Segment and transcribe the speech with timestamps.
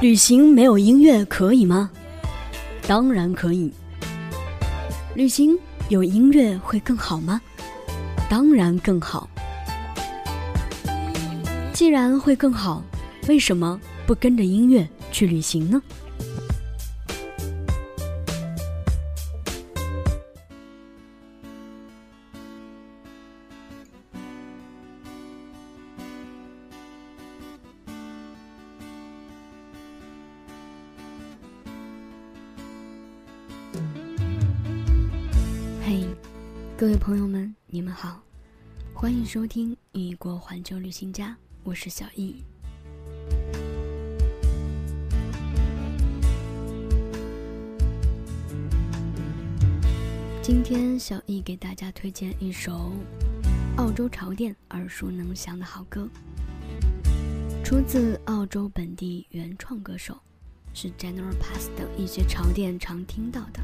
[0.00, 1.90] 旅行没有音乐可以吗？
[2.86, 3.72] 当然可以。
[5.16, 5.58] 旅行
[5.88, 7.40] 有音乐会更好吗？
[8.30, 9.28] 当然更好。
[11.72, 12.84] 既然会更好，
[13.26, 15.82] 为什么不跟着音乐去旅行呢？
[36.78, 38.22] 各位朋友们，你们好，
[38.94, 41.30] 欢迎收听《异国环球旅行家》，
[41.64, 42.36] 我是小易。
[50.40, 52.92] 今天小易给大家推荐一首
[53.76, 56.08] 澳洲潮店耳熟能详的好歌，
[57.64, 60.16] 出自澳洲本地原创歌手，
[60.72, 63.60] 是 General Pass 等一些潮店常听到的。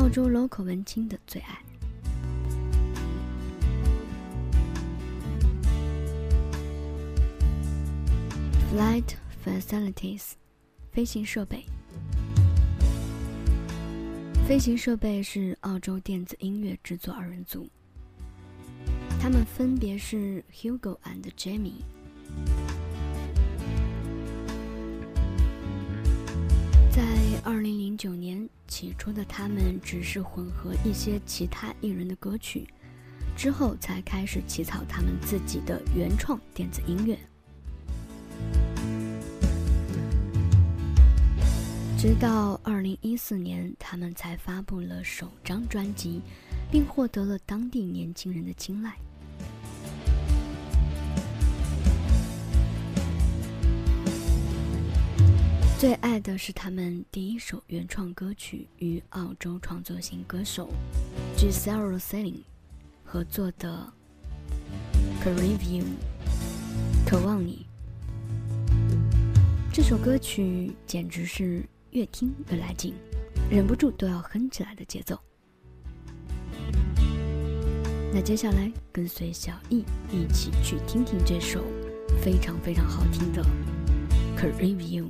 [0.00, 1.58] 澳洲 local 文青的最爱。
[8.72, 9.04] Flight
[9.44, 10.30] facilities，
[10.90, 11.66] 飞行设备。
[14.48, 17.68] 飞行设备是澳洲电子音乐制作二人组，
[19.20, 21.82] 他们分别是 Hugo and Jamie。
[27.70, 32.66] 零零九年，起初的他们只是混合一些其他艺人的歌曲，
[33.36, 37.16] 之后才开始起草他们自己的原创电子音乐。
[41.96, 46.20] 直到二零一四年，他们才发布了首张专辑，
[46.72, 48.96] 并获得了当地年轻人的青睐。
[55.80, 60.68] 最爱的是他们第一首原创歌曲，与澳洲创作型歌手
[61.38, 62.42] Giselle Celine
[63.02, 63.90] 合作的
[65.24, 65.84] 《Crave You》，
[67.08, 67.64] 渴望你。
[69.72, 72.92] 这首歌曲简直是越听越来劲，
[73.50, 75.18] 忍不住都要哼起来的节奏。
[78.12, 79.78] 那接下来跟随小易
[80.10, 81.64] 一起去听听这首
[82.22, 83.42] 非常非常好听的
[84.36, 85.08] 《Crave You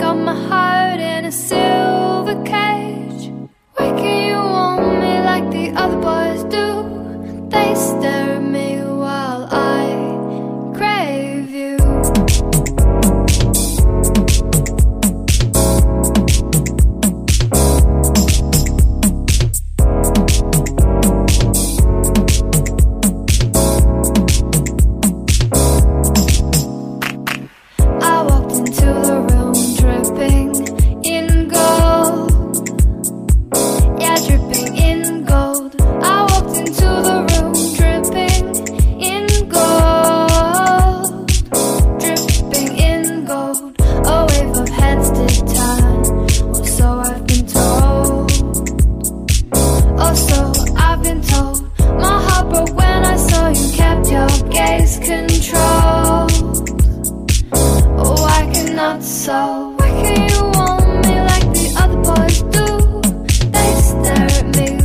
[0.00, 2.99] got my heart in a silver cage.
[64.18, 64.79] hurt me.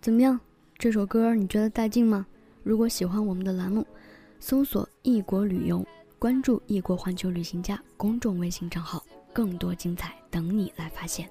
[0.00, 0.40] 怎么样？
[0.78, 2.26] 这首歌你觉得带劲吗？
[2.62, 3.86] 如果喜欢我们的栏目，
[4.38, 5.86] 搜索“异国旅游”，
[6.18, 11.28] 关注“异国环球旅行家”公众微信账号，更多精彩等你来发现。